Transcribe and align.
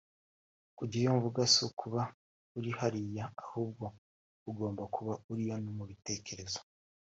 kujyayo 0.77 1.11
mvuga 1.17 1.41
si 1.51 1.59
ukuba 1.69 2.01
uri 2.57 2.71
hariya 2.79 3.25
ahubwo 3.43 3.85
ugomba 4.49 4.83
kuba 4.95 5.13
uriyo 5.31 5.55
no 5.63 5.71
mu 5.77 5.83
bitekerezo 5.89 6.59